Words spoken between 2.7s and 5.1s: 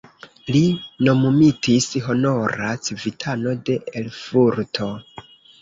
civitano de Erfurto.